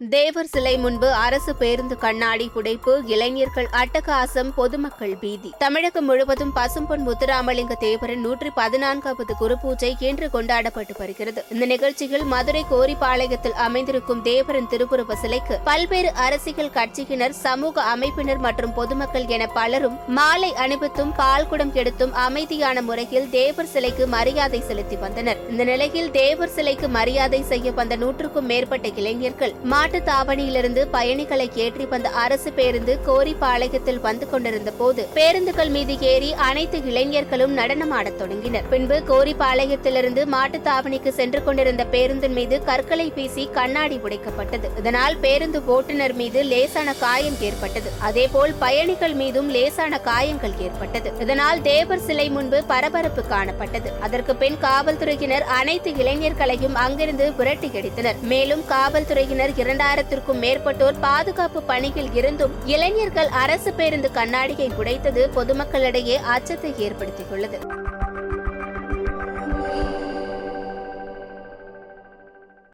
[0.00, 5.50] தேவர் சிலை முன்பு அரசு பேருந்து கண்ணாடி புடைப்பு இளைஞர்கள் அட்டகாசம் பொதுமக்கள் பீதி.
[5.58, 11.44] தமிழகம் முழுவதும் பசும்பொன் முத்துராமலிங்க தேவரின் நூற்றி பதினான்காவது குருபூஜை இன்று கொண்டாடப்பட்டு வருகிறது.
[11.52, 19.28] இந்த நிகழ்ச்சியில் மதுரை கோரிப்பாளையத்தில் அமைந்திருக்கும் தேவரின் திருவுருவ சிலைக்கு பல்வேறு அரசியல் கட்சியினர் சமூக அமைப்பினர் மற்றும் பொதுமக்கள்
[19.36, 25.40] என பலரும் மாலை அணிவித்தும் பால்குடம் எடுத்தும் அமைதியான முறையில் தேவர் சிலைக்கு மரியாதை செலுத்தி வந்தனர்.
[25.50, 32.08] இந்த நிலையில் தேவர் சிலைக்கு மரியாதை செய்ய வந்த நூற்றுக்கும் மேற்பட்ட இளைஞர்கள் மாட்டு தாவணியிலிருந்து பயணிகளை ஏற்றி வந்த
[32.22, 38.68] அரசு பேருந்து கோரிப்பாளையத்தில் வந்து கொண்டிருந்த போது பேருந்துகள் மீது ஏறி அனைத்து இளைஞர்களும் நடனமாடத் தொடங்கினர்.
[38.70, 44.70] பின்பு கோரிப்பாளையத்திலிருந்து மாட்டு தாவணிக்கு சென்று கொண்டிருந்த பேருந்தின் மீது கற்களை வீசி கண்ணாடி உடைக்கப்பட்டது.
[44.78, 47.92] இதனால் பேருந்து ஓட்டுநர் மீது லேசான காயம் ஏற்பட்டது.
[48.08, 51.12] அதேபோல் பயணிகள் மீதும் லேசான காயங்கள் ஏற்பட்டது.
[51.20, 53.92] இதனால் தேவர் சிலை முன்பு பரபரப்பு காணப்பட்டது.
[54.00, 58.20] அதற்கு பின் காவல்துறையினர் அனைத்து இளைஞர்களையும் அங்கிருந்து விரட்டி அடித்தனர்.
[58.34, 67.58] மேலும் காவல்துறையினர் இரண்டாயிரத்திற்கும் மேற்பட்டோர் பாதுகாப்பு பணியில் இருந்தும் இளைஞர்கள் அரசு பேருந்து கண்ணாடியை உடைத்தது பொதுமக்களிடையே அச்சத்தை ஏற்படுத்தியுள்ளது.